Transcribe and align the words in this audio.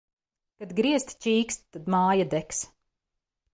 Kad 0.61 0.73
griesti 0.79 1.17
čīkst, 1.27 1.63
tad 1.77 1.93
māja 1.97 2.29
degs. 2.35 2.65